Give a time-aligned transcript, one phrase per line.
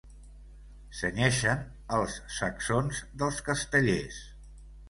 [0.99, 1.61] Cenyeixen
[1.97, 4.19] els sacsons dels castellers.